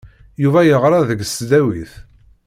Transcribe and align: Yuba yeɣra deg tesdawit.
Yuba 0.43 0.61
yeɣra 0.67 0.99
deg 1.09 1.19
tesdawit. 1.23 1.93